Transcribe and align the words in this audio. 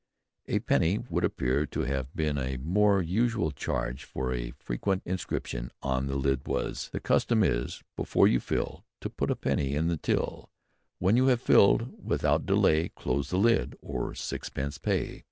A 0.47 0.57
penny 0.57 0.97
would 1.11 1.23
appear 1.23 1.67
to 1.67 1.81
have 1.81 2.15
been 2.15 2.35
a 2.39 2.57
more 2.57 3.03
usual 3.03 3.51
charge, 3.51 4.03
for 4.03 4.33
a 4.33 4.49
frequent 4.57 5.03
inscription 5.05 5.69
on 5.83 6.07
the 6.07 6.15
lid 6.15 6.47
was: 6.47 6.89
_The 6.91 7.03
custom 7.03 7.43
is, 7.43 7.83
before 7.95 8.27
you 8.27 8.39
fill, 8.39 8.83
To 9.01 9.11
put 9.11 9.29
a 9.29 9.35
penny 9.35 9.75
in 9.75 9.89
the 9.89 9.97
till; 9.97 10.49
When 10.97 11.15
you 11.17 11.27
have 11.27 11.39
filled, 11.39 12.03
without 12.03 12.47
delay 12.47 12.89
Close 12.89 13.29
the 13.29 13.37
lid, 13.37 13.75
or 13.79 14.15
sixpence 14.15 14.79
pay. 14.79 15.19